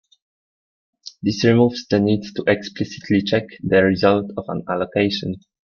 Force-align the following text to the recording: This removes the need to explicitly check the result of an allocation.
This 1.21 1.43
removes 1.45 1.85
the 1.87 1.99
need 1.99 2.23
to 2.35 2.43
explicitly 2.47 3.21
check 3.21 3.43
the 3.61 3.83
result 3.83 4.31
of 4.35 4.45
an 4.47 4.63
allocation. 4.67 5.35